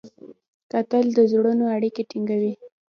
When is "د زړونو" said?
1.17-1.65